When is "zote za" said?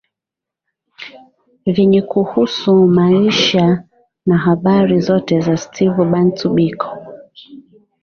4.99-5.57